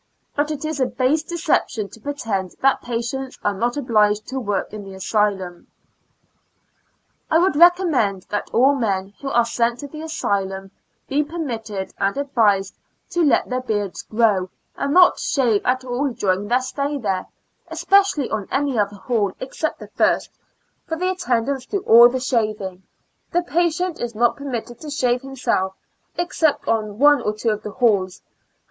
But 0.35 0.49
it 0.49 0.65
is 0.65 0.79
a 0.79 0.87
base 0.87 1.21
deception 1.21 1.87
to 1.89 1.99
pretend 1.99 2.55
that 2.61 2.81
patients 2.81 3.37
are 3.43 3.53
not 3.53 3.77
obliged 3.77 4.27
to 4.29 4.39
work 4.39 4.73
in 4.73 4.83
the 4.83 4.95
asylum. 4.95 5.67
I 7.29 7.37
would 7.37 7.55
recommend 7.55 8.23
that 8.31 8.49
all 8.51 8.73
men 8.73 9.13
who 9.21 9.29
are 9.29 9.45
sent 9.45 9.77
to 9.81 9.87
the 9.87 10.01
asylum 10.01 10.71
be 11.07 11.23
permitted 11.23 11.93
and 11.99 12.17
ad 12.17 12.31
vised 12.33 12.73
to 13.11 13.23
let 13.23 13.47
their 13.47 13.61
beards 13.61 14.01
grow, 14.01 14.49
and 14.75 14.91
not 14.91 15.19
shave 15.19 15.63
at 15.65 15.85
all 15.85 16.09
during 16.09 16.47
their 16.47 16.61
stay 16.61 16.97
there, 16.97 17.27
especially 17.67 18.27
on 18.31 18.47
any 18.49 18.79
other 18.79 18.95
hall 18.95 19.33
'except 19.39 19.77
the 19.77 19.89
first, 19.89 20.31
for 20.87 20.97
the 20.97 21.11
attendants 21.11 21.67
do 21.67 21.77
all 21.81 22.09
the 22.09 22.19
shaving; 22.19 22.81
the 23.31 23.43
patient 23.43 23.99
is 24.01 24.15
not 24.15 24.35
permitted 24.35 24.79
to 24.79 24.89
shave 24.89 25.21
him 25.21 25.35
self, 25.35 25.75
except 26.17 26.67
on 26.67 26.97
one 26.97 27.21
or 27.21 27.33
two 27.35 27.51
of 27.51 27.61
the 27.61 27.69
halls, 27.69 27.93
and 27.93 27.93
IN 27.93 27.93
A 27.93 27.99
L 27.99 27.99
UNA 27.99 28.07
TIC 28.07 28.19
ASTL 28.19 28.47
UM. 28.47 28.49